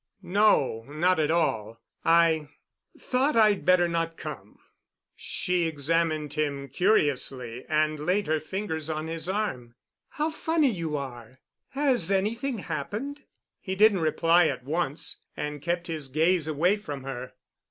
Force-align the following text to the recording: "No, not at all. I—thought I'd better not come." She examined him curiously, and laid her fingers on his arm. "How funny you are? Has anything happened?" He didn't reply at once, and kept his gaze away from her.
"No, 0.23 0.83
not 0.89 1.19
at 1.19 1.29
all. 1.29 1.79
I—thought 2.03 3.37
I'd 3.37 3.63
better 3.67 3.87
not 3.87 4.17
come." 4.17 4.57
She 5.15 5.67
examined 5.67 6.33
him 6.33 6.69
curiously, 6.69 7.65
and 7.69 7.99
laid 7.99 8.25
her 8.25 8.39
fingers 8.39 8.89
on 8.89 9.05
his 9.05 9.29
arm. 9.29 9.75
"How 10.09 10.31
funny 10.31 10.71
you 10.71 10.97
are? 10.97 11.39
Has 11.73 12.11
anything 12.11 12.57
happened?" 12.57 13.21
He 13.59 13.75
didn't 13.75 13.99
reply 13.99 14.47
at 14.47 14.63
once, 14.63 15.19
and 15.37 15.61
kept 15.61 15.85
his 15.85 16.07
gaze 16.09 16.47
away 16.47 16.77
from 16.77 17.03
her. 17.03 17.33